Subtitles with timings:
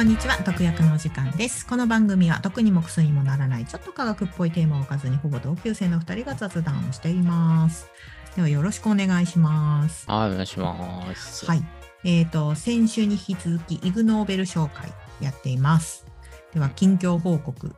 [0.00, 1.66] こんにちは、特約のお時間です。
[1.66, 7.90] この番組は特にも薬にもならないちょっと科学っぽいテーマを置かずにほぼ同級生の2人が雑談をしています。
[8.34, 10.10] ではよろしくお願いします。
[10.10, 11.44] はい、お願いします。
[11.44, 11.62] はい。
[12.04, 14.90] えっ、と、先週に引き続きイグ・ノーベル賞会
[15.20, 16.06] やっています。
[16.54, 17.74] では、近況報告。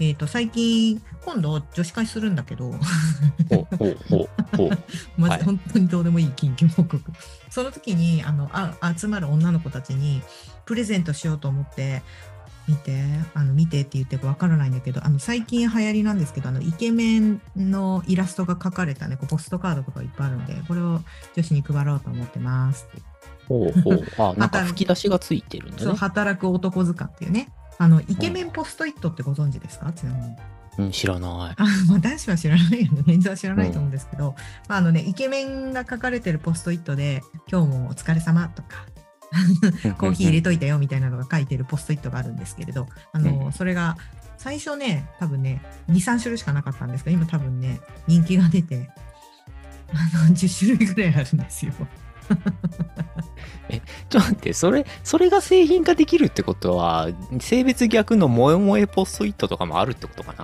[0.00, 2.72] えっ、と、最近、今度女子会するんだけど、
[5.18, 7.12] まず本当にどうでもいい近況報告。
[7.50, 10.22] その時にあのあ集まる女の子たちに
[10.64, 12.02] プレゼントしようと思って
[12.68, 13.02] 見て
[13.34, 21.00] あの見てって言ってわからないんだけどあの最近流行りなんですけどあのイケメンのイラストが描かれたねポストカードとかいっぱいあるんでこれを
[21.34, 23.02] 女子に配ろうと思ってますって
[23.48, 24.04] ほうほう。
[24.18, 25.98] あ、なんか吹き出しがついてるんだそうね。
[25.98, 29.90] 働く男図鑑っていうねあのイケメンポストイットってご存知ですか？
[29.92, 30.36] ちなみに。
[30.78, 31.30] うん、知らない。
[31.56, 33.02] あまあ、男子は知らないよね。
[33.06, 34.34] メンズは知らないと思うんですけど、
[34.68, 38.84] まあ、あのね、イケメンが書かれてるポストイットで、今日もお疲れ様とか、
[39.98, 43.96] コーヒー入れといたよみたいなのが書いてるポストイットがあるんですけれど、あの、うんそれが
[44.36, 48.90] 最初ね、多分ね、2、3種類しかなかったんですが、今多分ね、人気が出て、
[49.92, 51.72] あの、10種類ぐらいあるんですよ。
[54.08, 57.08] ちょっと待って、それ、それが製品化できるってことは、
[57.40, 60.34] 性別逆の萌え萌えポストイットとかもあるってことか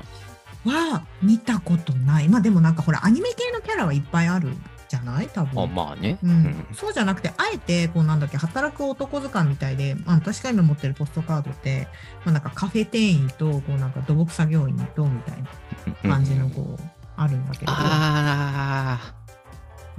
[0.64, 0.72] な？
[0.72, 2.28] は、見たことない。
[2.28, 4.50] まあでもなんかほら、アニメ系のキャラはいっぱいある
[4.88, 5.28] じゃない？
[5.28, 5.62] 多分。
[5.62, 6.18] あまあね。
[6.22, 11.88] うん、そうじゃなくて、あえて、こうなんだっけ、働く男図鑑みたいで、まあ、私が今持ってるポストカードって、
[12.24, 15.42] まあ、なんかカフェ店員と、こうなんか土木作業員と、みたい
[16.04, 16.82] な感じの、こう、
[17.16, 17.72] あるんだけど。
[17.74, 18.98] あ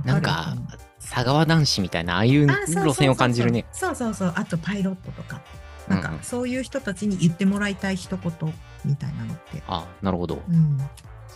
[0.03, 0.55] ー、なんか
[0.99, 3.65] 佐川男子みたいな、ああいう路線を感じるね。
[3.71, 4.33] そうそうそう。
[4.35, 5.41] あと、パイロットとか。
[5.87, 10.41] なんかそういう人たちに言ってもらいたい一言みたいなのって、あなるほど。
[10.47, 10.77] うん。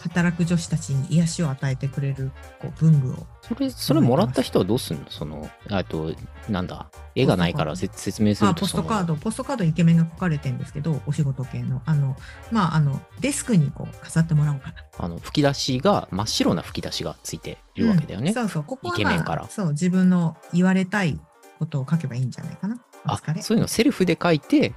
[0.02, 3.27] 働く女子たちに癒しを与えてくれる、こう、文具を。
[3.41, 5.05] それ、それもらった人はどうすんの？
[5.09, 6.13] その、あと、
[6.49, 11.81] なんだ、絵がないからせ説明すあるとポストカード、ポストカードイケメンが書かれてるんですけど、お仕事系の。
[11.85, 12.17] あの、
[12.51, 14.73] まあ、あの、デスクにこう飾ってもらおうかな。
[14.97, 18.29] あの、吹き出しが、真っ白な吹き出しがついているわけだよね。
[18.29, 21.19] うんそうそう、ここは、イケメンからそう、自分の言われたい
[21.59, 22.81] ことを書けばいいんじゃないかな。
[23.07, 23.17] おあ。
[23.41, 24.73] そういうのセルフで書いて、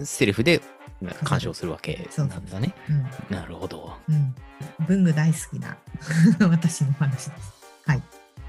[0.00, 0.60] セルフで
[1.02, 2.74] 鑑賞するわけなんだね。
[2.88, 3.96] うんなるほど。
[4.08, 4.34] うん。
[4.86, 5.76] 文具大好きな
[6.48, 7.52] 私の話です。
[7.86, 8.02] はい。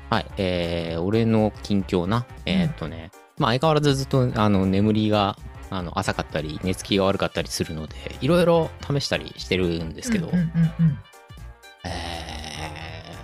[0.09, 2.25] はい、えー、俺の近況な。
[2.45, 5.37] えーっとね、まあ相変わらずずっとあの眠りが
[5.69, 10.99] あの浅かったり、寝つきが悪かったりするので、いろいろ試したりしてるんですけど、うんうんうん
[11.85, 13.15] え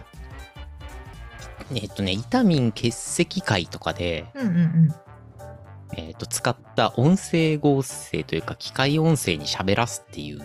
[1.72, 4.48] ー、えーっとね、ビタミン結石会とかで、うん。
[4.48, 4.96] うんうんうん。
[5.96, 10.40] えーっと使った音声合成というか機械音声に喋らすっていう。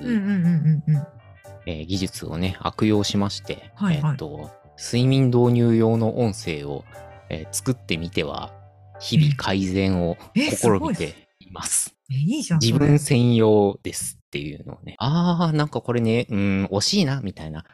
[1.67, 6.85] えー技術をね、悪用しまして、はいはいえーっと、睡眠導入用の音声を、
[7.29, 8.53] えー作ってみては、
[9.01, 11.95] 日々改善をええ試みています。
[12.11, 12.61] え、いいじゃん。
[12.61, 14.97] 自分専用ですっていうのをね。
[14.99, 17.65] あー、なんかこれね、うん、惜しいな、みたいな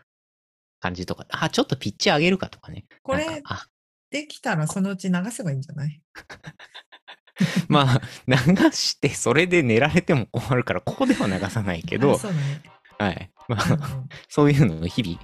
[0.80, 2.84] 感じとか、あー、ちょっとピッチ上げるかとかね。
[3.02, 3.42] これ
[4.10, 6.00] できたらそのうち流せばいいんじゃない？
[7.68, 8.34] まあ、流
[8.72, 12.20] して、それで寝られても困るから、ここでは流さないけあど。
[12.98, 13.30] はい。
[13.48, 15.18] まあ、ん そういうのを日々、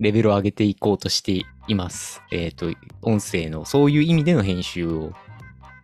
[0.00, 2.22] レベルを上げていこうとしています。
[2.30, 5.12] えっ、と、音声の、そういう意味での編集を、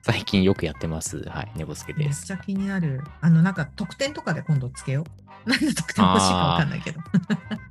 [0.03, 1.23] 最近よくやってます。
[1.29, 2.23] はい、寝ぼすけです。
[2.23, 3.03] めっちゃ気になる。
[3.21, 5.29] あの、なんか特典とかで今度つけよう。
[5.49, 7.01] 何の特典欲しいかわかんないけど。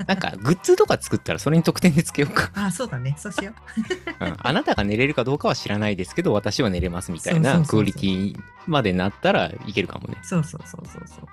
[0.07, 2.50] なんか、グッズとか作ったら、それに特典でつけようか。
[2.56, 3.16] あ、そうだね。
[3.18, 3.51] そうしよ
[4.19, 4.25] う。
[4.25, 10.18] うんあなたが寝れるかどうかは知らないですけど、私は寝れますみたいなクオリティまでなったらいけるかもね。
[10.23, 11.28] そうそうそうそうそう。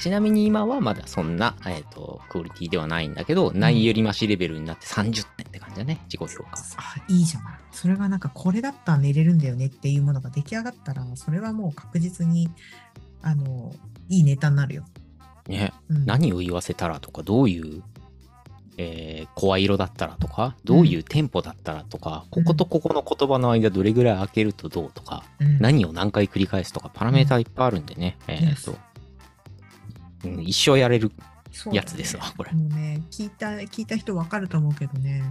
[0.00, 6.50] ちなみに今はまだそんな、えっ、と、クオリティではないんだけど、ないより増しレベルになって30点って感じだね、自己評価。
[6.76, 7.58] あ、いいじゃない。
[7.72, 12.50] それがなんかこれだったら寝れるんだよねっていうものが出来上がったら、それはもう確実に、
[13.22, 13.72] あの、
[14.08, 14.84] いいネタになるよ。
[15.48, 17.82] ね、うん、何を言わせたらとか、どういう、
[18.78, 28.76] えー声色だったらとか、どういうテンポだったらとか、こことここの言葉の間どれぐらい開けるとどうとか、うん何を何回繰り返すとか、パラメーターいっぱいあるんでね、えっ、と、
[30.24, 31.12] うん一生やれる
[31.72, 32.52] やつですわ、これ。
[32.52, 35.22] もうね、聞いた、聞いた人わかると思うけどね、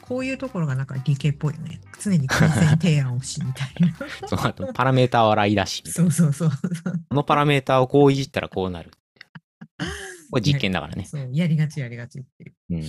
[0.00, 1.80] こういうところがなんか理系っぽいよね。
[2.00, 3.94] 常に金銭提案をしみたいな。
[4.28, 4.36] そ
[4.72, 6.50] パラメーターは洗い出しそうそうそう。
[6.50, 8.90] このパラメーターをこういじったらこうなる。
[10.32, 11.04] これ実験だからね。
[11.04, 12.54] そう、やりがちやりがちっていう。
[12.70, 12.82] うん。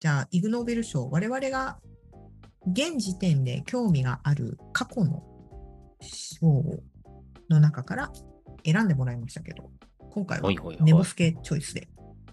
[0.00, 1.78] じゃあ、イグ・ノーベル賞、我々が
[2.66, 5.22] 現時点で興味がある過去の
[6.00, 6.64] 賞
[7.48, 8.12] の中から
[8.64, 9.70] 選んでもらいましたけど、
[10.10, 11.86] 今回はネボスケチョイスで。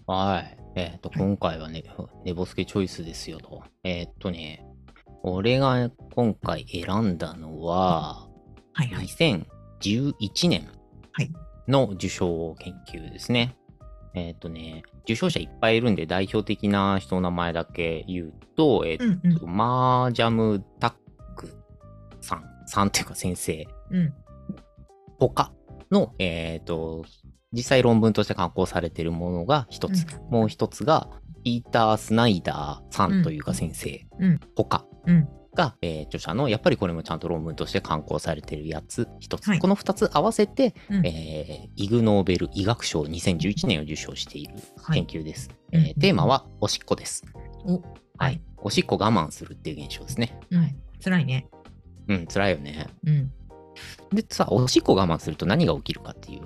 [0.08, 0.58] はい。
[0.74, 1.84] えっ、と、はい今回はね、
[2.24, 3.62] 寝ぼすけチョイスですよと。
[3.84, 4.66] えっ、とね、
[5.22, 8.28] 俺が今回選んだのは、
[8.72, 9.06] はいはい。
[9.06, 10.68] 2011年
[11.12, 11.32] はい
[11.70, 13.56] の受賞研究ですね。
[14.14, 19.38] えっ、とね、受賞者いっぱいいるんで代表的な人の名前だけ言うと、えっ、うんうん。
[19.38, 20.92] と、マージャムタッ
[21.36, 21.54] ク
[22.20, 24.12] さん、さんっていうか先生、うん。
[25.18, 25.52] 他
[25.90, 27.04] の、えっ、と、
[27.52, 30.30] 実際論文として刊行されているものが一つ、うん。
[30.30, 31.08] もう一つが、
[31.42, 34.40] ピーター・スナイダーさんというか先生、うん。
[34.56, 34.84] 他。
[35.06, 35.28] うん
[35.60, 45.50] が、えー著者の、やっぱりこれもちゃんと論文として刊行されているやつ一つ、はいこの二つ合わせて、うんえーイグ・ノーベル医学賞2011年を受賞しているはい研究です。
[45.72, 47.24] うんえーテーマはおしっこです。
[47.64, 47.82] お、
[48.16, 48.40] はい。
[48.58, 50.38] おしっこ我慢するっていう現象ですね。
[50.50, 50.76] うん。
[51.02, 51.48] 辛いね。
[52.08, 52.86] うん、辛いよね。
[53.06, 53.32] うん。
[54.12, 56.40] でさ、おしっこ我慢すると何が起きるかっていう、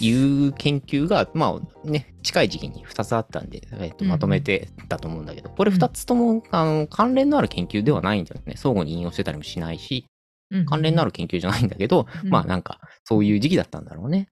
[0.00, 8.54] いう研究が、まあね、近い時期に2つあったんで、えっとうんまとめてたと思うんだけど、これ2つとも、あの関連のある研究ではないんだよね。
[8.56, 10.06] 相互に引用してたりもしないし、
[10.50, 10.66] うん。
[10.66, 14.28] 関連のある研究じゃないんだけど、うんまあなんか、そういう時期だったんだろうね。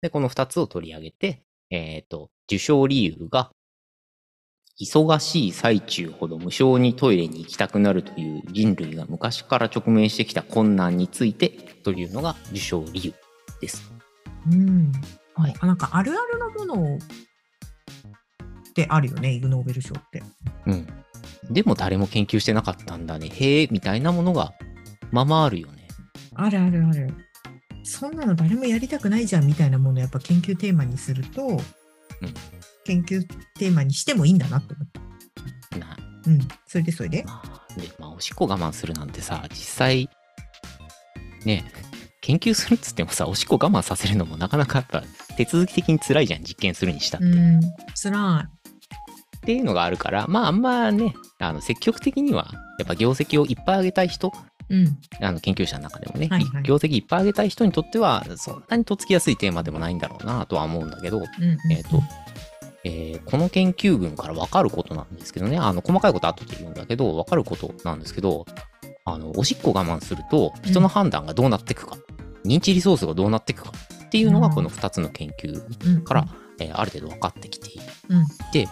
[0.00, 3.50] で、この2つを取り上げて、えっ、と、受賞理由が、
[4.80, 11.50] 忙しい最中ほど無償にトイレに行きたくなるという人類が昔から直面してきた困難について
[11.84, 13.14] というのが受賞理由
[13.60, 13.91] です。
[14.50, 14.92] うん。
[15.34, 16.98] はいあなんかあるあるのものっ
[18.74, 20.22] てあるよね、イグ・ノーベル賞って。
[20.66, 20.86] うん。
[21.50, 23.28] でも誰も研究してなかったんだね。
[23.28, 24.54] へえ、みたいなものが、
[25.10, 25.88] まあまああるよね。
[26.34, 27.14] あるあるある。
[27.84, 31.60] そんなの誰もやりたくないじゃんみたいなものをやっぱ研究テーマにすると、
[32.84, 33.26] 研究
[33.58, 34.88] テーマにしてもいいんだなと思っ
[35.70, 35.78] た。
[35.78, 35.96] な
[36.26, 36.48] うん。
[36.66, 37.24] それでそれで。
[37.24, 40.08] まあ、で、まあ、おしっこ我慢するなんてさ、実際、
[41.44, 41.64] ね、
[42.22, 45.02] 研究するっつってもさ、おしっこ我慢させるのもなかなかやっぱ
[45.36, 47.26] 手続き的に辛いじゃん、実験するにしたって。
[47.26, 47.60] っうん。
[47.94, 48.48] 辛
[49.44, 52.48] ていうのがあるから、まあ、あんまね、あの積極的には、
[52.78, 54.32] やっぱ業績をいっぱい上げたい人、
[54.70, 54.74] い。
[54.74, 54.98] うん。
[55.20, 61.72] あの研究者の中でもね、はいはい業績いっぱい上げたい人にとっては、そんなにとっつきやすいテーマでもないんだろうなとは思うんだけど、うんうん。
[61.72, 62.02] えっ、と、
[62.84, 68.46] えーこの研究群から分かることなんですけどね、あの、細かいこと後で言うんだけど、分かることなんですけど、
[69.04, 71.96] あの、おしっこ我慢すると、人の判断がどうなっていくか、
[72.44, 73.72] 認知リソースがどうなっていくか
[74.04, 76.26] っていうのが、うんこの2つの研究うんから、
[76.58, 77.82] えーある程度分かってきている。
[78.10, 78.68] うんで、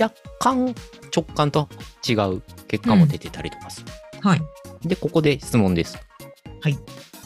[0.00, 0.74] 若干
[1.14, 1.68] 直感と
[2.08, 3.86] 違う結果も出てたりとかする。
[4.20, 4.42] はい。
[4.82, 5.98] で、ここで質問です。
[6.60, 6.78] はい。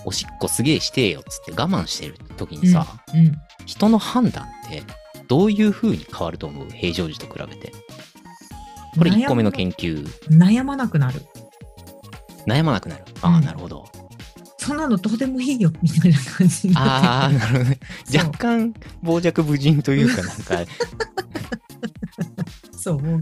[0.05, 3.33] おしっこすげえしてえよっつって我慢してる時にさ、うん。
[3.67, 4.83] 人の判断って
[5.27, 6.69] どういう風に変わると思う？
[6.71, 7.73] 平常時と比べて。
[8.97, 10.06] これ1個目の研究。
[10.31, 11.23] 悩まなくなる。
[12.47, 13.05] 悩まなくなる。
[13.23, 13.87] ああ、うんなるほど。
[14.69, 17.81] そんなのどうでもいいよみたいな感じになああ、なるほどね。
[18.15, 20.70] 若干、傍若無人というか、なんか、
[22.76, 23.17] そう、傍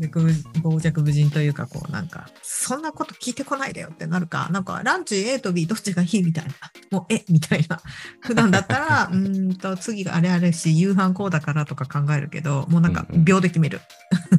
[0.85, 6.53] 若無人というか、こう、なんか、そんなこと聞いてこないでよってなるか、なんか、ランチ A と B どっちがいいみたいな、
[6.91, 7.81] もう、えみたいな。
[8.23, 13.81] 普段だったら、 うーんと、次があれあれし、夕飯こうだからとか考えるけど、もうなんかうんうん、秒で決める。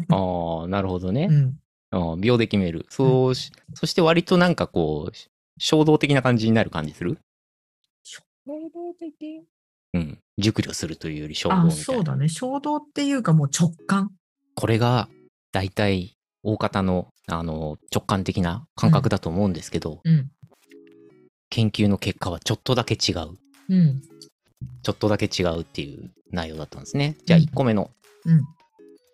[0.09, 1.33] ああ、なるほどねう。
[1.33, 2.19] ん。
[2.19, 2.85] 秒で決める。
[2.89, 7.19] そうし、そして割となんかこう、衝動的な感じになる感じする？
[8.03, 9.43] 衝動的？
[9.93, 10.19] うん。
[10.37, 11.83] 熟慮するというより衝動みあ、たいな。
[11.83, 12.29] そうだね。
[12.29, 14.11] 衝動っていうか、もう直感。
[14.55, 15.09] これが、
[15.51, 20.29] 大体、大方の、あの、直感的な感覚だと思うんですけど、うん。
[21.49, 23.29] 研究の結果はちょっとだけ違う。
[23.69, 24.01] うん。
[24.83, 27.15] ちょっとだけ違うっていう内容だったんですね。
[27.25, 27.91] じゃあうん1個目の、
[28.25, 28.41] うん。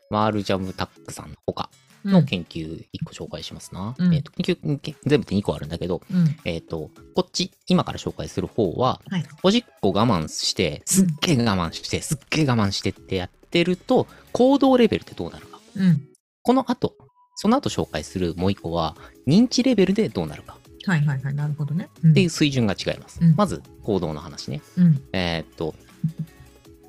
[0.10, 1.83] マールジャムタックさんの他うん。
[2.05, 3.95] の研究1個紹介しますな。
[3.98, 6.36] うんえっ、と、研究け全部で2個あるんだけど、うん。
[6.45, 9.25] えっ、と、こっち、今から紹介する方は、はい。
[9.43, 15.60] おしっこ我慢して、すっげえ我慢して、すっげえ我慢してってやってると、行動レベルってどうなるか。
[15.75, 16.07] うん。
[16.41, 16.95] この後、
[17.36, 18.95] その後紹介するもう1個は、
[19.27, 21.33] 認知レベルでどうなるかはいはいはい。
[21.33, 21.89] なるほどね。
[22.03, 23.19] うんっていう水準が違います。
[23.22, 24.62] うんまず、行動の話ね。
[24.77, 25.01] うん。
[25.13, 25.75] えーっと、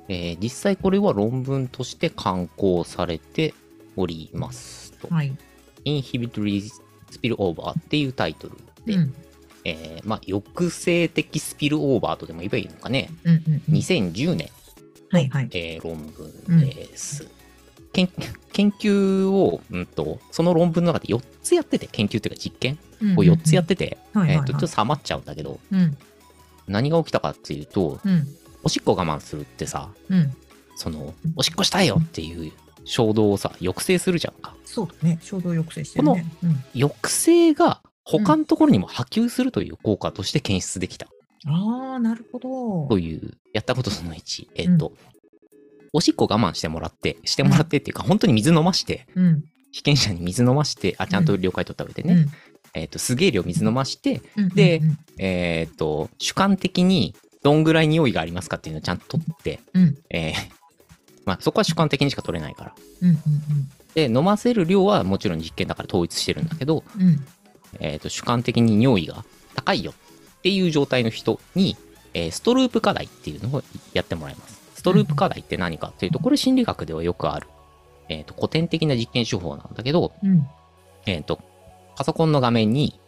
[0.07, 3.53] えー実際これは論文として刊行されて
[3.95, 5.13] おりますと。
[5.13, 5.35] はい。
[5.85, 6.71] Inhibitory
[7.11, 9.13] Spillover っていうタイトルで、うん。
[9.67, 13.09] えーまあ、抑制的スピルオーバーとでも言えばいいのかね。
[13.23, 13.75] うんうんうん。
[13.75, 14.49] 2010年、
[15.09, 15.49] はいはい。
[15.51, 17.27] えー論文です。
[17.93, 18.09] 研
[18.51, 22.77] 研究を、うんと、その論文の中で4つやってて、研究っていうか実験
[23.17, 25.97] を4つやってて、はいはいはいえちょっと冷まっちゃうんだけど、うん。
[26.67, 28.27] 何が起きたかっていうと、うん。
[28.63, 30.33] おしっこ我慢するってさ、うん。
[30.75, 32.51] その、おしっこしたいよっていう
[32.85, 34.55] 衝動をさ、抑制するじゃんか。
[34.63, 35.19] そうだね。
[35.21, 36.25] 衝動抑制してるね。
[36.43, 36.63] うん。
[36.73, 41.07] 抑制が他のところにも波及するという効果として検出できた
[41.47, 42.87] ああ、なるほど。
[42.87, 44.47] という、やったことその1。
[44.55, 44.93] えっ、と、
[45.93, 49.43] おしっこ我慢してもらって、してもらってっていうか、本当に水飲まして、うん。
[49.71, 52.29] 被験者に水飲まして、あ、ちゃんと了解取った上でね、うん
[52.75, 60.33] えっ、と、すげえ量水飲まして、うんでうんえっ、と、主観的にどんぐらい匂いがありますかっていうのをちゃんと取って、うんえー
[61.25, 62.75] まあ、そこは主観的にしか取れないから。
[63.01, 63.17] うんうん
[63.95, 67.25] で、飲ませる量はもちろん実験だから統一してるんだけど、うんうん
[67.79, 69.23] えっ、と、主観的に尿意が
[69.55, 71.77] 高いよっていう状態の人に、
[72.13, 73.63] えーストループ課題っていうのを
[73.93, 74.61] やってもらいます。
[74.75, 77.47] ストループ課題って何かっていうと、これ心理学ではよくある、
[78.09, 80.45] えっ、と、古典的な実験手法なんだけど、うん
[81.05, 81.39] えっ、と、
[81.95, 82.99] パソコンの画面に、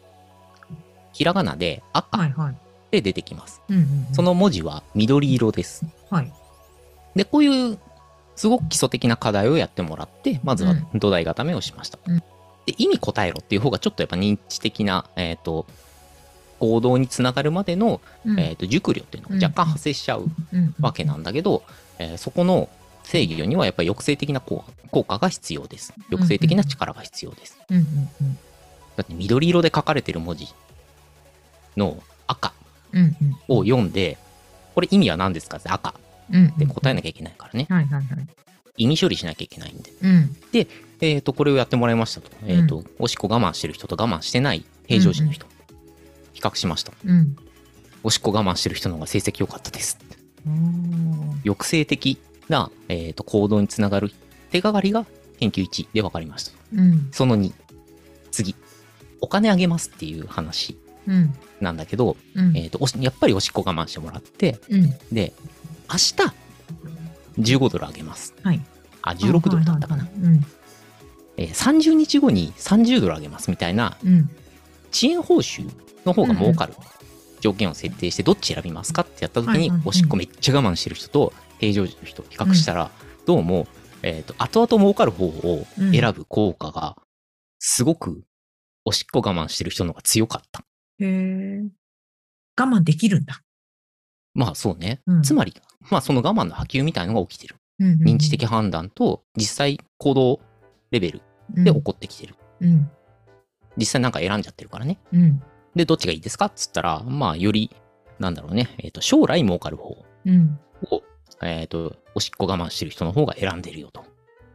[1.12, 2.56] ひらがなで赤はいはい。
[2.92, 3.62] で出てきます。
[3.70, 5.86] うんうんうんその文字は緑色です。
[6.10, 6.32] はい。
[7.16, 7.78] で、こういう
[8.38, 11.98] すごく基礎的な課題をやってもらって、まずは土台固めをしました。
[12.06, 12.20] うん。
[12.20, 12.24] で、
[12.78, 15.66] 意味答えろっていう方がちょっとやっぱ認知的な、えっ、と、
[16.60, 18.40] 行動につながるまでの、うん。
[18.40, 20.76] えっ、と、熟慮っていうのが若干発生しちゃううん。
[20.80, 21.64] わけなんだけど、
[21.98, 22.70] えーそこの
[23.04, 24.66] 制御にはやっぱり抑制的な効
[25.06, 25.94] 果が必要です。
[26.10, 27.58] 抑制的な力が必要です。
[27.70, 27.78] うん。
[27.78, 28.38] うん。
[28.98, 30.50] だって緑色で書かれてる文字
[31.78, 32.54] の赤
[32.92, 33.16] うん。
[33.22, 33.38] うん。
[33.48, 34.18] を読んで、
[34.76, 35.94] これ意味は何ですかって赤
[36.32, 37.68] うんうんって答えなきゃいけないからね。
[37.70, 38.28] はいはいはい。
[38.78, 39.92] 意味処理しなきゃいけないんで。
[40.02, 40.36] うん
[41.00, 42.32] えっ、と、これをやってもらいましたと。
[42.48, 45.46] えっ、と、おしっこ我慢してる人と我慢してない平常時の人、
[46.34, 46.92] 比較しました。
[47.06, 47.36] うん。
[48.04, 50.00] おしっこ我慢してる人の方が成績良かったです。
[51.44, 52.20] 抑制的
[52.50, 54.12] な、えー、と行動につながる
[54.52, 55.06] 手がかりが
[55.40, 56.52] 研究1で分かりました。
[56.76, 57.54] うんその2、
[58.32, 58.56] 次。
[59.22, 65.34] お金あげますっていう話うんなんだけど、うんえー、とやっぱりおしっこ我慢してもらって、うんで、
[65.90, 68.34] 明日15ドルあげます。
[68.44, 68.62] はい。
[69.02, 70.04] あ、16ドルだったかな。
[70.04, 70.46] うん
[71.38, 74.30] えー30日後に30ドルあげますみたいなうん
[74.92, 75.70] 遅延報酬
[76.06, 76.74] の方が儲かる
[77.40, 82.90] 条件を設定してどっち選びますかってやった時におしっこめっちゃ我慢してる人と平常時の人を比較したら
[83.26, 83.68] どうも、
[84.02, 86.96] えー、と後々儲かる方を選ぶ効果が
[87.60, 88.24] すごく
[88.86, 90.62] おしっこ我慢してる人の方が強かった。
[91.00, 91.62] へえ。
[92.58, 93.42] 我慢できるんだ。
[94.38, 95.02] まあそうね。
[95.08, 95.54] うんつまり、
[95.90, 97.56] まあその我慢の波及みたいのが起きてる。
[97.80, 100.40] うんうんうん認知的判断と実際行動
[100.90, 102.36] レベルで起こってきてる。
[102.62, 102.90] うん
[103.78, 105.00] 実際なんか選んじゃってるからね。
[105.12, 105.42] うん
[105.76, 107.70] で、どっちがいいですかっつったら、まあより、
[108.20, 111.04] なんだろうね、えっ、と、将来儲かる方うんを、
[111.44, 114.04] えっ、と、おしっこ我慢してる人の方が選んでるよと。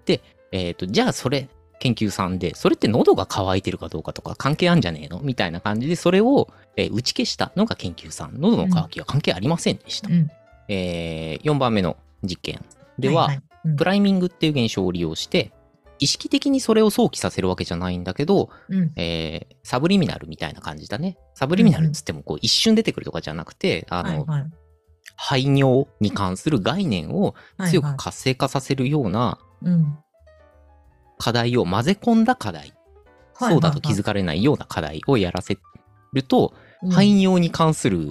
[0.05, 0.21] で、
[0.51, 1.49] えっ、と、じゃあそれ、
[1.83, 5.21] 研究さんで、それって喉が渇いてるかどうかとか関係あんじゃねえの？
[5.21, 8.41] みたいな感じで、それを、えー打ち消したのが研究さん。
[8.41, 10.09] 喉の渇きは関係ありませんでした。
[10.09, 10.31] うん。
[10.69, 12.65] え4番目の実験
[12.99, 13.41] では、いい。
[13.65, 13.77] うん。
[13.77, 15.53] プライミングっていう現象を利用して、
[15.99, 18.93] 意識的にそれを想起させるわけじゃないんだけど、うん。
[18.97, 21.19] えーサブリミナルみたいな感じだね。
[21.35, 24.51] サブリミナルっつってもこう一瞬出てくるとかじゃなくて、あの、はいはい。
[25.17, 27.35] 排尿に関する概念を
[27.69, 29.97] 強く活性化させるようなうん
[31.23, 32.73] 課題を混ぜ込んだ課題、
[33.38, 35.57] そうだと気づかれないような課題をやらせ
[36.12, 36.52] ると、
[36.91, 38.11] 排尿に関する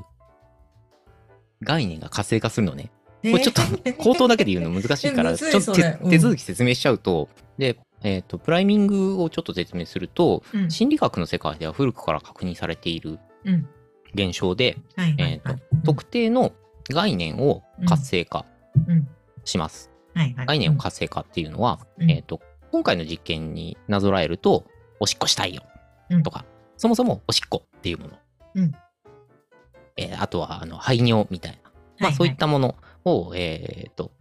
[1.61, 2.89] 概念が活性化するのね。
[3.21, 7.27] これちょっと口頭 だけで言うの難しいから、ちょっと手続き説明しちゃうと、
[7.57, 10.71] で、えっ、と、プライミングをちょっと説明すると、うん。
[10.71, 13.67] 心理学の世界では古くから確認されているうん。
[14.13, 15.61] 現象で、えーとはい。
[15.83, 16.53] 特定の
[16.89, 18.45] 概念を活性化
[18.87, 19.05] うん。
[19.43, 19.91] します。
[20.47, 22.09] 概念を活性化っていうのは、うん。
[22.09, 22.39] えっ、と、
[22.71, 24.65] 今回の実験になぞらえると、
[24.99, 25.63] おしっこしたいよ。
[26.09, 26.23] うん。
[26.23, 26.45] とか、
[26.77, 28.17] そもそもおしっこっていうもの。
[28.55, 28.71] うん。
[29.97, 31.71] えーあとは、あの、排尿みたいな。
[31.99, 32.75] まあ、そういったもの
[33.05, 34.11] を、えっ、と、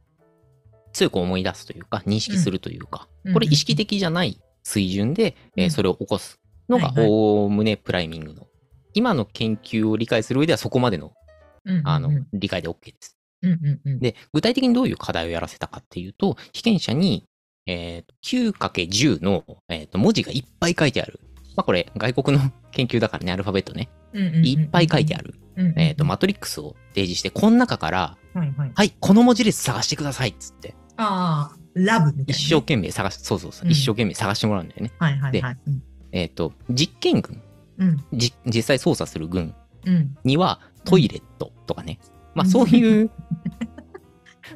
[0.93, 3.33] 強く思い出すというか、認識するというか、うん。
[3.35, 5.71] これ意識的じゃない水準で、えーうん。
[5.71, 7.07] それを起こすのが、はいはい。
[7.09, 8.47] おおむねプライミングの。
[8.95, 11.13] 今の研究を理解する上ではそこまでの、
[11.65, 13.17] うんあのうん、理解で OK です。
[13.43, 14.01] うんうんうん。
[14.01, 17.27] で、具体的にどういう課題をやらせたかっていうと、被験者に、
[17.71, 21.21] えー、9×10 の、えーと文字がいっぱい書いてある。
[21.57, 23.89] まあこれ、外国の 研究だからね、アルファベットね。
[24.13, 25.35] うんうんうんいっぱい書いてある。
[25.57, 34.93] うんうんうんえっ、と、マトリックスを提示して、この中から、はいはいはい、この文字列探してくださいっつって、ああラブみたいなね一生懸命探し、そうそうそう、うん一生懸命探してもらうんだよね。
[34.99, 37.41] はいはいはいうんえっ、と、実験群、
[37.79, 39.55] うんじ実際操作する群
[39.87, 41.99] うんには、トイレットとかね。
[42.35, 43.11] まあそういう、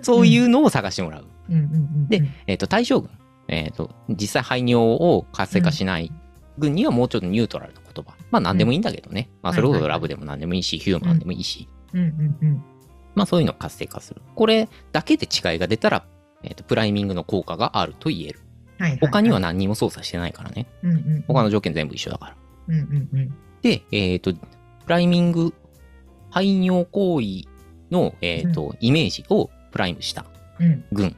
[0.00, 1.26] そういうのを探してもらう。
[1.48, 3.10] うんうんうんでえっ、と、対象群。
[3.48, 6.10] えっ、と、実際排尿を活性化しない
[6.58, 8.14] 群にはもうちょっとニュートラルな言葉。
[8.30, 9.30] まあ何でもいいんだけどね。
[9.42, 11.68] まあそれこはいはいはいそラブでも何でもいいし、ヒューマンでもいいし。
[11.92, 12.64] うんうんうん
[13.14, 14.22] まあそういうのを活性化する。
[14.34, 16.04] これだけで違いが出たら、
[16.42, 18.40] えっ、と、プライミングの効果があると言える。
[18.78, 20.66] はいはい他には何にも操作してないからね。
[20.82, 22.36] うんうん他の条件全部一緒だから。
[22.68, 24.38] うんうんうんで、えっ、と、プ
[24.88, 25.54] ライミング、
[26.30, 27.48] 排尿行為
[27.90, 30.26] の、えっ、と、イメージをプライムした
[30.60, 31.16] うん群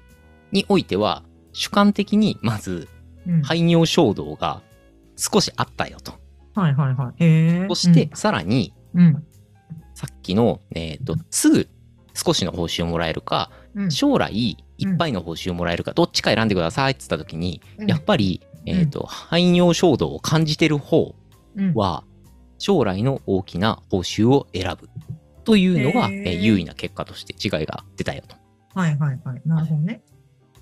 [0.52, 1.22] においては、
[1.52, 2.88] 主観的にまず
[3.26, 4.62] うん排尿衝動が
[5.16, 6.12] 少しあったよと。
[6.54, 7.68] はいはいはい。
[7.68, 9.24] そして、さらに、うん、
[9.94, 11.68] さっきの、えっ、と、すぐ
[12.14, 21.14] 少しの報酬をもらえるか、うん、将来いっぱいの報酬をもらえるか、どっちか選んでくださいって言った時に、うんやっぱり、えっ、と、排尿衝動を感じてる方
[21.56, 22.04] うん、は、
[22.58, 24.88] 将来の大きな報酬を選ぶ。
[25.44, 28.36] というのが、えー優位な結果として違いが出たよと。
[28.74, 29.42] はいはいはい。
[29.46, 30.02] なるほどね。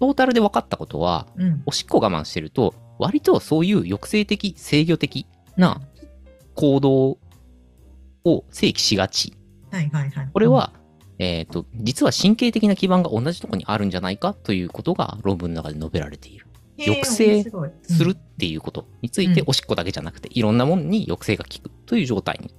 [0.04, 1.62] トータルで分かったことは、うん。
[1.64, 5.80] おしっこ我慢してると、割とそういう抑制的、制御的な
[6.54, 7.18] 行動
[8.24, 9.34] を制御しがち。
[9.70, 10.28] はいはいはい。
[10.30, 10.72] これは、
[11.18, 16.46] えっ、と、実は神経的な基盤が同じところにあるんじゃないかということが論文の中で述べられている。
[16.76, 17.44] 抑制
[17.82, 22.54] するっていうことについてう、んおしっこだけじゃなくて、いろんなものに抑制が効くという状態に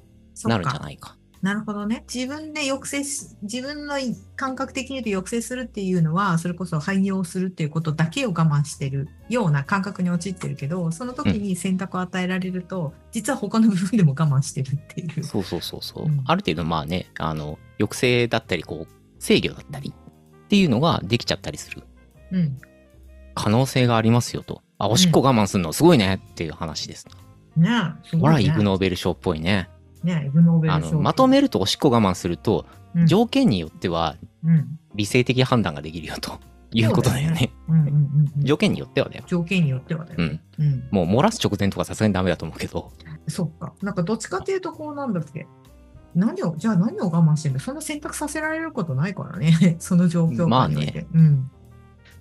[0.50, 1.16] なるんじゃいないか。
[1.46, 2.04] なるほどね。
[2.12, 3.94] 自分で抑制し、自分の
[4.36, 15.24] 感覚的に言うと抑制するっていうのは、それこそ排尿するっていうことだけを我慢してるような感覚に陥ってるけど、その時に選択を与えられると、実は他の部分でも我慢してるっていう。
[15.24, 16.06] そうそうそうそう。
[16.06, 21.84] うんある程度、まあね、あの、抑制だったり、こう、制御だったりっていうのができちゃったりする
[22.32, 22.58] うん。
[23.36, 24.64] 可能性がありますよと。
[24.80, 27.06] あ、おしっこ我慢するのすごいねっていう話です。
[27.56, 27.70] ね
[28.04, 28.50] え、すほら、ごい、ね。
[28.52, 29.70] イグノーベル賞っぽいね。
[30.06, 34.80] ねえイグノーベルあ賞のまとめるとおしっこ我慢すると、うん条件によってはうん。
[34.96, 36.40] 理性的判断ができるよと
[36.72, 37.52] いうことだよね。
[37.68, 38.46] うんうんうんうん。
[38.46, 39.24] 条件によってはだよ。
[39.28, 40.42] 条件によってはだよね。
[40.60, 40.88] うん。
[40.92, 42.92] もう漏らす直前とかさすがにダメだと思うけど、
[43.28, 43.74] そっか。
[43.82, 45.48] なんかどっちかっていうと、こうなんだっけ。
[46.14, 49.76] 何を、じゃあ何を我慢してんだそんな選択させられることないからね。
[49.80, 51.06] その状況下において。
[51.14, 51.52] うん。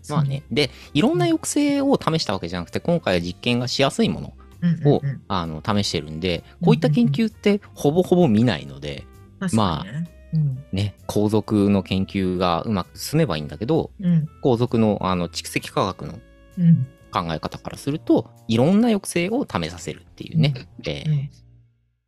[0.09, 0.43] まあね。
[0.50, 4.88] で、いろんな抑制を試したわけじゃなくて、今回は実験がしやすいものうんうんうん。
[4.88, 9.04] を、あの試してるんで、こういった研究ってほぼほぼ見ないので、
[9.40, 10.11] 確かにね。
[10.33, 10.64] うん。
[10.73, 14.28] ね、皇族の研究がうまく進めばいいんだけど、うん。
[14.42, 16.18] 皇族のあの蓄積科学の
[16.59, 16.87] うん。
[17.12, 20.52] 考え方からすると、いろんな抑制を試させるっていうね、
[20.85, 21.30] えーうん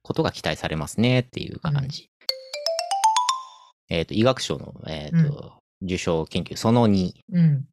[0.02, 2.08] ことが期待されますねっていう感じ。
[3.88, 7.66] えっ、と、医学賞の、えっ、と、受賞研究その2、うん。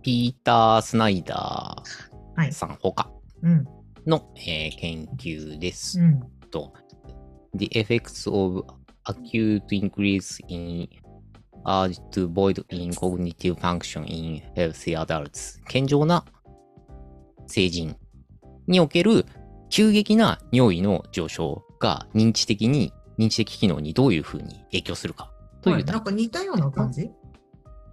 [0.00, 1.82] ピーター・スナイダ
[2.36, 2.50] はい。
[2.50, 2.92] ーさんほ
[3.44, 3.64] かうん。
[4.06, 6.20] の、えー研究ですうん。
[6.50, 6.72] と、
[7.54, 8.64] The effects of
[9.06, 10.88] acute increase in
[11.64, 16.24] urge to void in cognitive function in healthy adults 健常な
[17.46, 17.96] 成人
[18.66, 19.26] における
[19.70, 25.30] 急激な尿意の上昇が認知的に、認知的機能にどういうふうに影響するか
[25.62, 27.10] というはいなんか似たような感じ？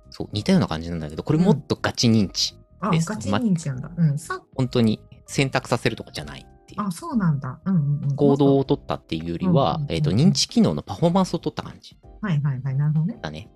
[0.09, 2.55] そう、似たような感じなんだけど、これもっとガチ認知。
[2.79, 3.91] あ、ですガチ認知なんだ。
[3.95, 4.17] うん。
[4.17, 4.99] さ、本当に
[5.32, 6.82] 選択させるとかじゃないっていう。
[6.82, 7.60] あ、そうなんだ。
[7.65, 8.15] うんうんうん。
[8.15, 12.76] 行動を取ったっていうよりはうんうんう、んえっと、認知機能のパフォーマンスを取った感じはいはいはい。
[12.76, 13.20] なるほどね。
[13.22, 13.50] だね。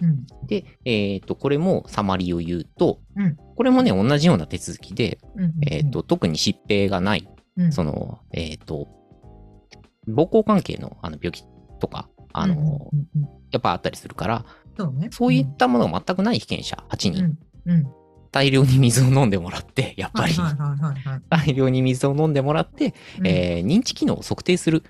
[0.00, 0.26] うん。
[0.46, 5.54] で、えっ、と、これもサマリーを言うと、うんこれもね、同じような手続きで、うんうんうん。
[5.68, 8.88] えっ、と、特に疾病がない、うん、その、えっ、と、
[10.08, 11.44] 膀胱関係のあの病気
[11.78, 14.46] とか、あの、うんうんうんうんやっぱあったりするから、
[14.78, 15.08] そうね。
[15.12, 17.70] そういったものが全くない被験者8人、うん。
[17.70, 17.86] うん。
[18.32, 20.34] 大量に水を飲んでもらって、 やっぱり。
[21.28, 24.82] 大量に水を飲んでもらって、うんえー認知機能を測定する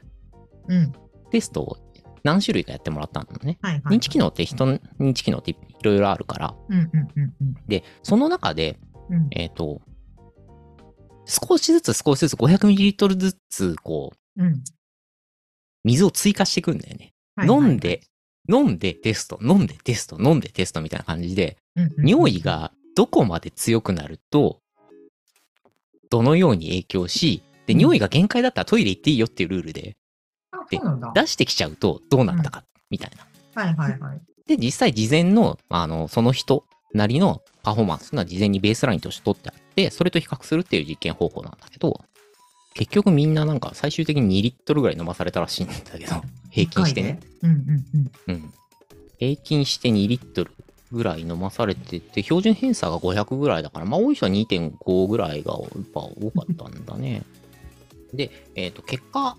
[0.69, 0.93] うん。
[1.31, 1.77] テストを
[2.23, 3.59] 何種類かやってもらったんだね。
[3.61, 3.97] はいはいはい。
[3.97, 8.79] 認知機能って人の認知機能っていろいろあるから、うんうんうんうんで、その中で、
[9.11, 9.27] うん。
[9.33, 9.83] えっ、と、
[11.27, 14.63] 少しずつ少しずつ 500ml ずつ、こう、うん。
[15.85, 17.13] 水を追加していくんだよね。
[17.35, 18.03] はいはいはい飲んで、
[18.49, 24.61] 飲んでテスト、飲んでテスト、飲んでテストみたいな感じで、うんうんうん尿意がどこまで強くなると、
[26.11, 29.97] どのように影響し、で、うん尿意が限界だったらトイレ行っていいよっていうルールで、
[30.51, 31.13] あ、そうなんだ。
[31.15, 33.63] 出してきちゃうとどうなったか、みたいな。
[33.63, 34.21] はいはいはい。
[34.47, 42.01] で、実際事前の、あの、その人なりのパフォーマンスが事前にベースラインとして取ってあって、それと比較するっていう実験方法なんだけど、
[42.75, 47.21] 結局みんななんか最終的に2リットルぐらい飲まされたらしいんだけど、平均してね。
[47.23, 47.49] 一回で？
[47.49, 48.35] うんうんうん。
[48.35, 48.55] うん。
[49.19, 50.51] 平均して2リットル
[50.93, 57.23] ぐらい飲まされてて、標準偏差が500ぐらいだから、まあ多い人は2.5ぐらいがやっぱ多かったんだね。
[58.13, 59.37] で、えっ、と、結果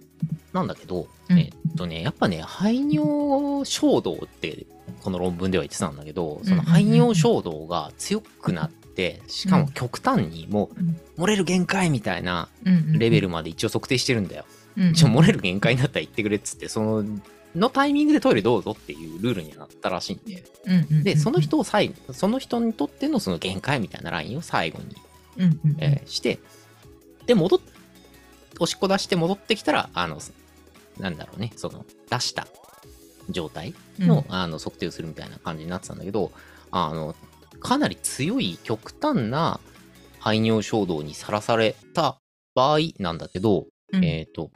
[0.52, 1.40] なんだけど、うん。
[1.40, 4.66] えっ、とね、やっぱね、排尿衝動って、
[5.04, 10.72] この論文では言ってたんだけど、その排尿衝動が強くなって、しかも極端にも
[11.18, 14.46] う、漏れる限界みたいなレベルまで一応測定してるんだよ。
[14.94, 17.06] じゃあ漏れる限界になったら言ってくれっつって、その、
[17.56, 20.44] のタイミングでトイレどうぞっていうルールになったらしいんで。
[20.66, 24.96] うんうんうんで、その人を最後、その人にとってのその限界みたいなラインを最後に、
[25.38, 25.78] うんうんうん。
[25.80, 26.40] えーして、
[27.26, 27.60] で、戻っ、
[28.60, 30.20] おしっこ出して戻ってきたら、あの、
[31.00, 32.48] なんだろうね、その、出した
[33.30, 36.32] 状態の、あの測定をするみたいな感じになってたんだけど、
[36.72, 37.16] あの、
[37.60, 39.60] かなり強い極端な
[40.20, 42.18] 排尿衝動にさらされた
[42.56, 44.06] 場合なんだけど、うん。
[44.06, 44.52] えっ、と、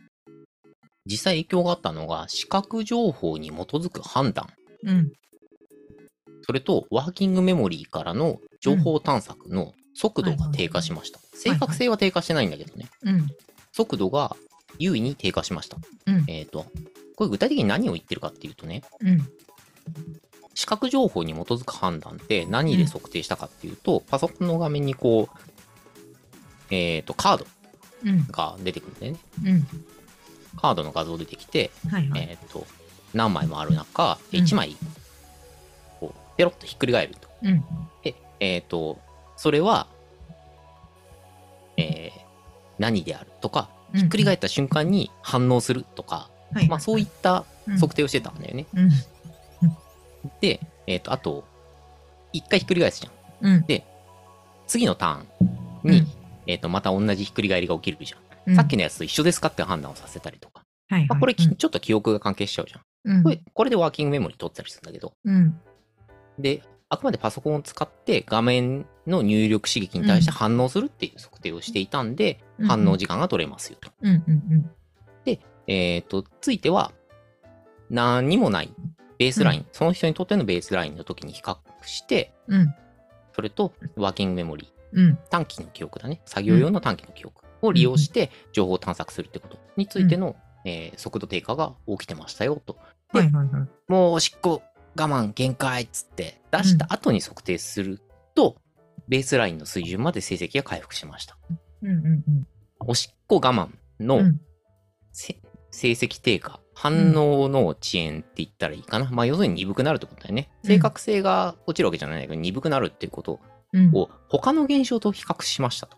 [1.08, 4.48] 実際影響があったのが視覚情報に基づく判断、
[4.84, 5.12] うん。
[6.44, 11.20] それとワーキングメモリーからの情報探索の速度が低下しました。
[11.34, 12.88] 正確性は低下してないんだけどね。
[13.04, 13.28] うん。
[13.72, 14.36] 速度が
[14.80, 15.78] 優位に低下しました。
[16.06, 16.26] うん。
[16.28, 16.66] えっ、と、
[17.16, 19.28] これ具体的に何を言ってるかっていうとね、うん。
[20.54, 27.48] 視覚情報に基づく判断って何で測定したかっていうと、パソコンの画面にこう、えっ、と、カード
[28.06, 28.28] うん。
[28.28, 29.20] が出てくるんだよね。
[29.44, 29.68] うん。
[30.58, 32.28] カードの画像出てきて、はいはい。
[32.30, 32.66] えっ、と、
[33.14, 34.76] 何枚もある中、うん1枚、
[36.00, 37.30] こう、ペロッとひっくり返ると。
[37.44, 37.64] うん。
[38.04, 39.00] で、えっ、と、
[39.38, 39.88] それは、
[41.78, 42.28] えー
[42.80, 46.68] 何であるとか、ひっくり返った瞬間に反応するとか、はい。
[46.68, 47.44] まあそういった
[47.80, 48.66] 測定をしてたんだよね。
[48.74, 48.90] うん。
[50.42, 51.44] で、えっ、と、あと、
[52.34, 53.52] 一回ひっくり返すじゃん。
[53.54, 53.66] うん。
[54.68, 56.08] 次のターンに、うん
[56.46, 58.20] えっ、と、また同じひっくり返りが起きるじゃん。
[58.48, 60.64] うんさっきのやつと一緒ですかって判断をさせたりとか。
[60.90, 61.08] はいはい。
[61.10, 62.82] まあ、これ、ちょっと記憶が関係しちゃうじゃん。
[63.18, 65.14] うんこれ、これでワーキングメモリ取ったりするんだけど。
[65.26, 65.60] うん。
[66.40, 73.92] で、あくまでパソコンを使って画面の入力刺激に対して反応するっていう測定をしていたんで、うん反応時間が取れますよと。
[74.02, 74.24] うん。
[74.28, 74.72] うん。
[75.70, 76.94] えっ、と、ついては、
[77.90, 78.74] 何にもない
[79.18, 82.74] ベースライン、その人にとってのベースラインの時に比較して、うん。
[83.34, 85.20] それとワーキングメモリー、うん。
[85.30, 86.22] 短期の記憶だね。
[86.26, 92.78] 作業用の短期の記憶を利用して情報を探索するってことについての、えー速度低下が起きてましたよと。
[93.14, 93.68] ではいはいはい。
[93.88, 94.62] もうおしっこ
[95.00, 98.02] 我慢限界っつって出した後に測定する
[98.36, 98.58] と、
[99.08, 101.38] ベースラインの水準まで成績が回復しました。
[101.84, 102.48] うんうんうん。
[102.80, 104.42] おしっこ我慢のうん
[105.12, 105.40] せ
[105.72, 109.10] 成績低下、反応の遅延って言ったらいいかな。
[109.12, 110.50] まあ要するに鈍くなるってことだよね。
[110.64, 113.40] うん正確性が落ちるわけじゃないんだけど、鈍くなるっていうこと
[113.74, 113.92] うん。
[113.94, 115.98] を他の現象と比較しましたと。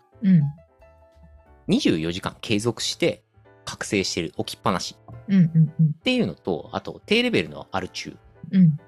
[1.70, 1.76] うん。
[1.78, 3.22] 24時間継続して
[3.64, 4.96] 覚醒してる置きっぱなし。
[5.28, 8.16] っていうのと、あと低レベルのアル中
[8.50, 8.78] うん。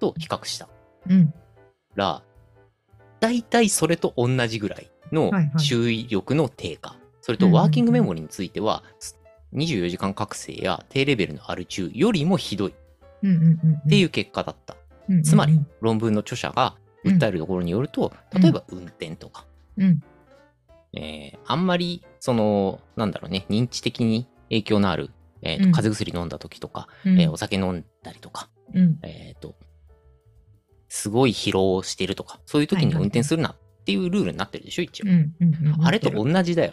[0.00, 0.68] と比較した
[1.08, 1.32] うん。
[1.94, 2.22] ら、
[3.20, 6.96] 大体それと同じぐらいの注意力の低下。
[7.20, 8.82] それとワーキングメモリについては、
[9.54, 12.74] 24時間覚醒や低レベルのアル中よりもひどいっ。
[13.88, 14.76] ていう結果だった。
[15.08, 15.22] うん。
[15.22, 19.46] つまり、論文の著者が訴えるところによると、うん例えば運転とか、
[19.78, 20.02] うん。
[20.96, 25.10] えーあんまり、その、なんだろうね、認知的に影響のある、
[25.42, 27.20] えーとうん風邪薬飲んだ時とか、うん。
[27.20, 28.98] えーお酒飲んだりとか、うん。
[29.02, 29.54] えっ、と、
[30.88, 35.06] すごい疲労してるとか、そういう時に運転するなっていうルールになってるでしょ、一応。
[35.82, 36.72] あれと同じだよ。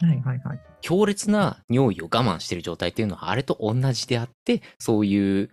[0.00, 0.60] はいはいはい。
[0.80, 5.50] 強烈な尿意を我慢してる状態っていうのはあれと同じであって、そういう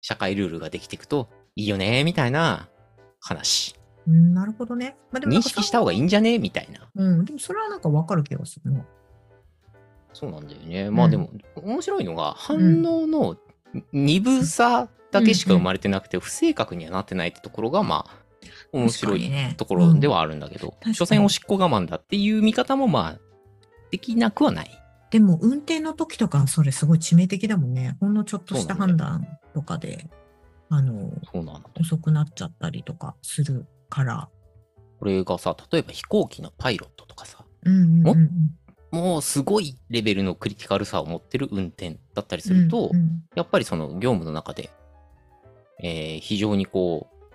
[0.00, 2.68] 社会ルールができていくといいよね、みたいな
[3.20, 3.77] 話。
[4.08, 4.96] うん、なるほどね。
[5.12, 6.38] まあ、でも認か識した方がいいんじゃね？
[6.38, 6.88] みたいな。
[6.96, 8.84] うん、でもそれはなんかわかる気がするな。
[10.14, 10.90] そうなんだよね。
[10.90, 13.36] まあうんでも、面白いのが、反応の
[13.92, 18.16] 鈍さだけしか生まれてなくて、不正確にはなってないってところが、まあ、
[18.72, 23.20] 面白いところではあるんだけど、うん所詮おしっこ我慢だっていう見方も、まあ、
[23.90, 24.70] できなくはない。
[25.10, 27.96] でも運転の時とかそれすごい致命的だもんね。
[28.00, 30.08] ほんのちょっとした判断とかで、
[30.70, 31.12] あの。
[31.80, 34.28] 遅くなっちゃったりとかするから。
[34.98, 38.30] これがさ、例えば飛行機のパイロットとかさ、うんうんうんうん。
[38.90, 44.70] もうすごいレベルのクリティカルさを持ってる運転だったりすると、うんうんやっぱりその業務の中で、
[45.80, 47.28] えー非常にこう、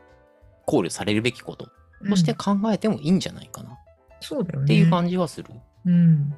[0.65, 1.69] 考慮されるべきこと
[2.09, 3.77] として考えてもいいんじゃないかなっ
[4.19, 4.67] そうだよね。
[4.67, 5.49] ていう感じはする。
[5.85, 6.33] うん。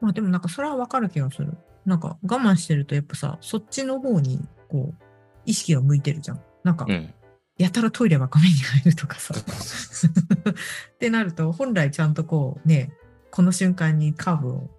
[0.00, 1.56] まあでもなんかそれはわかる気がする。
[1.84, 5.02] なんか我慢してるとやっぱさ、そっちの方にこう、
[5.44, 6.40] 意識が向いてるじゃん。
[6.64, 7.14] なんかう、ん。
[7.58, 9.34] やたらトイレば画面に入るとかさ。
[9.34, 12.92] ってなると、本来ちゃんとこうね、
[13.30, 14.70] この瞬間にカーブを、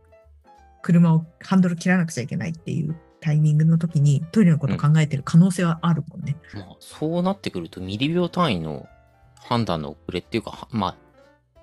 [0.81, 6.37] 車をハンドル切らなくちゃいけないっていうタイミングの時にトイレのことを考えてる可能性はあるもんね。
[6.53, 8.87] まあ、そうなってくると、ミリ秒単位の
[9.35, 10.95] 判断の遅れっていうか、はまあ、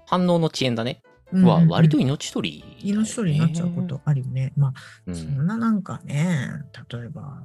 [0.07, 1.03] 反応の遅延だね。
[1.33, 4.53] は、割と命取りね、命取りになっちゃうことあるよね。
[4.57, 4.72] まあ、
[5.07, 6.48] うんそんななんかね、
[6.90, 7.42] 例えば、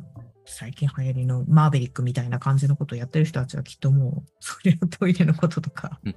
[0.50, 6.16] 最近流行りのマーベリックみたいな感じのことをやってる人たちはきっともう、それをトイレのこととかうん、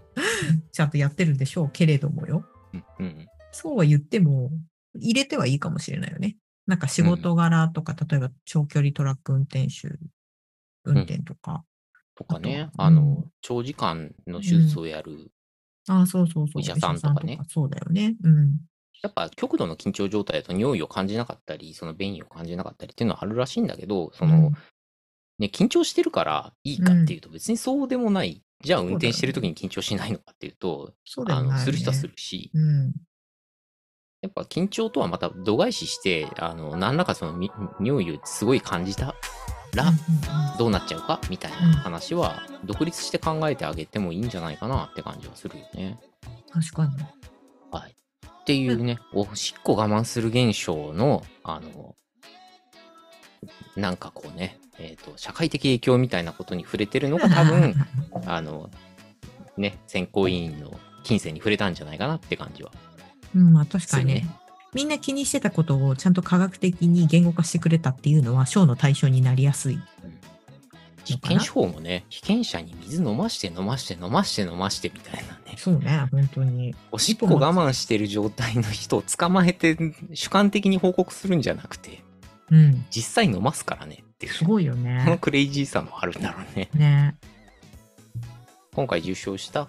[0.73, 2.45] ちゃんとやってるんでしょうけれどもよ。
[2.73, 4.51] うんうんそうは言っても、
[4.95, 6.39] 入れてはいいかもしれないよね。
[6.67, 9.89] なんか仕事柄とか、例えば長距離トラック運転手、
[10.85, 11.65] 運転とか。
[12.15, 15.31] とかね、あの、うん長時間の手術をやる、
[15.89, 16.59] ああ、そうそうそう。
[16.59, 18.17] お医者さんとかねそうだよね。
[18.23, 18.57] うん。
[19.03, 24.57] やっぱ極度の緊張状態だと尿意を感じなかったり、その便意を感じなかったりっていうのはあるらしいんだけど、その、うん
[25.39, 31.59] ね、緊張してるからいいかっていうと別にそうでもないじゃあ運転してる時に緊張しないのかっていうと、そうだあの。
[31.59, 32.93] する人はするし、うん。
[34.21, 39.17] やっぱ緊張とはまた度外視して、あの、何らかそのみ尿意をすごい感じた
[39.75, 39.97] ら、うんうん
[40.59, 41.19] どうなっちゃうか？
[41.31, 45.99] みたいな話は、独立して考えてあげてもいいんじゃないかなって感じはするよね。
[46.53, 46.93] 確かに。
[48.43, 48.45] はい。
[48.45, 51.95] っていうね、おしっこ我慢する現象の、あの、
[53.77, 57.75] なんかこうね、えっ、と、社会的影響みたいなことに触れてるのが多分、
[58.27, 58.71] あの、
[59.57, 62.73] ね、選考委員の金銭に触れたんじゃないかなって感じは
[63.35, 64.29] うん、まあ確かにね。
[64.75, 69.79] みんな気にしてたことをちゃんと科学的に言語化してくれたっていうのは、賞の対象になりやすい。
[71.05, 75.57] 実験手法もね、被験者に水飲まして飲まして飲まして飲ましてみたいなね。
[75.57, 76.75] そうね、本当に。
[76.91, 79.77] おしっこ我慢してる状態の人を捕まえて
[80.15, 82.03] 主観的に報告するんじゃなくて、
[82.51, 82.85] うん。
[82.91, 84.33] 実際飲ますからねっていう。
[84.33, 85.19] すごいよこのね。
[85.21, 86.69] クレイジーさもあるんだろうね。
[86.75, 87.17] ね。
[88.75, 89.69] 今回受賞した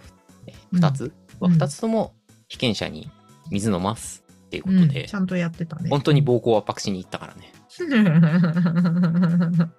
[0.71, 1.13] うん2つ？
[1.39, 2.13] はうん2つとも
[2.47, 3.09] 被験者に
[3.49, 5.89] 水飲ますっていうこうん、とでち、ゃんとやってたね。
[5.89, 7.51] 本当に膀胱圧迫しに行ったからね。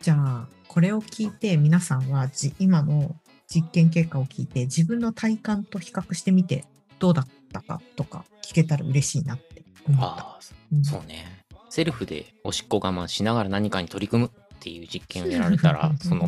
[0.00, 3.14] じゃあ、これを聞いて皆さんはじ今の
[3.48, 6.64] 実験結果を聞いて自分の体感と比較してみて
[6.98, 10.06] どうだったかとか聞けたら嬉しいなって思った。
[10.06, 10.38] ああ、
[10.72, 11.44] うんそうね。
[11.68, 16.26] セルフでおしっこ我慢しながら何かに取り組むっていう実験をやられたら、その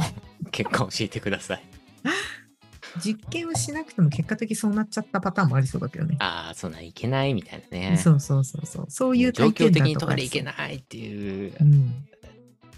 [0.51, 1.63] 結果を教えてください。
[3.03, 6.17] 実験をしなくても結果的にそうなっちゃったパターンもありそうだけどね。
[6.19, 7.97] ああ、そんなんいけないみたいなね。
[7.97, 8.87] そうそうそうそう。
[8.89, 10.43] そういう状況的体験談とかにトイレ行けい。
[10.43, 12.05] ないっていう、うん、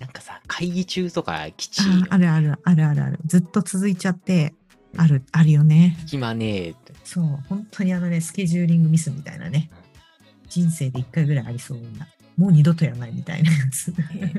[0.01, 3.19] なんかさ、会議中とかきちああるあるあるあるある。
[3.27, 4.55] ずっと続いちゃって、
[4.97, 5.97] ある、あるよね。
[6.07, 6.93] 暇ねえって。
[7.05, 9.71] そう、本当にあのね、スケジューリングミスみたいなね。
[10.49, 12.07] 人生で一回ぐらいありそうな。
[12.37, 13.89] もう二度とやらないみたいなやつ。
[13.89, 14.33] ね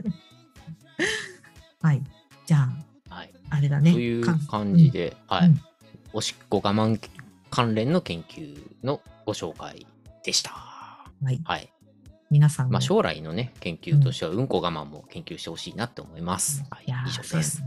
[1.81, 2.01] はい。
[2.45, 2.69] じゃ
[3.09, 3.33] あ、はい。
[3.49, 3.91] あれだね。
[3.91, 5.61] というか感じで、はい、うん
[6.15, 6.97] おしっこ我慢
[7.49, 9.85] 関連の研究のご紹介
[10.23, 10.51] でした。
[10.51, 11.41] はい。
[11.43, 11.69] はい。
[12.35, 12.73] 皆さんも。
[12.73, 16.65] まあ、将来のね、研究としては、うんこ我慢も研究してほしいなって思います。
[16.69, 17.63] はい以上です。。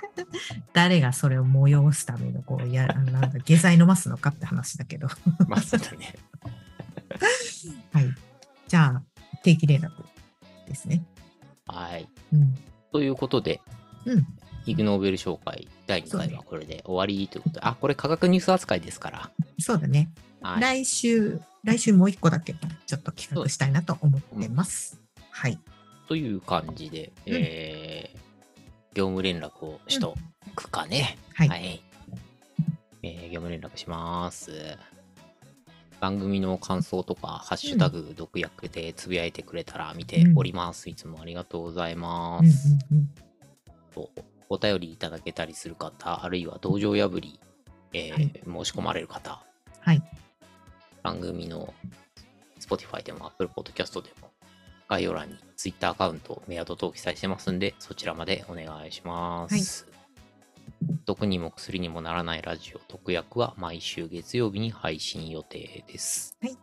[0.74, 5.08] 誰がそれを催すための、こう、や、なんだ、下剤飲ますのかって話だけど。
[5.48, 6.14] まあ、そうだね。
[7.92, 8.14] はい。
[8.68, 9.02] じゃあ、
[9.42, 9.92] 定期連絡
[10.68, 11.02] ですね。
[11.66, 12.06] はい。
[12.34, 12.54] うん。
[12.92, 13.62] ということで、
[14.04, 14.26] うん。
[14.66, 19.30] イグ・ノーベル紹介第2回はこれで終わりということで、あ、これ科学ニュース扱いですから。
[19.58, 20.10] そうだね。
[20.42, 20.60] はい。
[20.60, 25.00] 来週、来週もう一個だけ、ちょっと企画したいなと思ってます。
[25.30, 25.58] はい。
[26.08, 28.16] という感じで、うんえー
[28.94, 30.14] 業務連絡をしと
[30.54, 31.18] くかね。
[31.34, 31.82] はい
[33.02, 34.78] えー業務連絡します。
[36.00, 40.88] 番組の感想とか、ハッシュタグ、毒薬でつぶやいてくれたら見ております。
[40.88, 42.68] いつもありがとうございまうんうんす。
[42.92, 43.10] うん。
[43.92, 44.10] と
[44.48, 47.40] お便りいただけたりする方、あるいは道場破り、
[47.92, 49.42] えーはい申し込まれる方、
[49.80, 50.02] はい。
[51.06, 51.72] 番組の
[52.58, 54.32] Spotify でも Apple Podcast でも
[54.88, 59.86] 概要欄に Twitter アカウント、メアドと記載してますんで、そちらまでお願いします。
[61.04, 66.36] 毒にも薬にもならないラジオ毒薬は毎週月曜日に配信予定です。
[66.42, 66.58] はい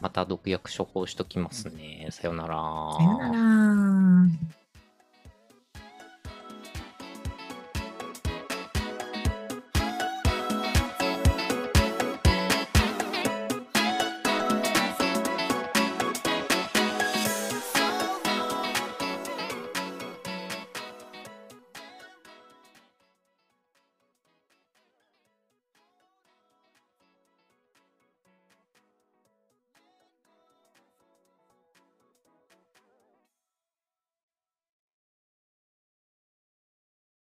[0.00, 2.08] また毒薬処方しときますね。
[2.10, 2.56] さよなら。
[2.98, 4.63] さよなら。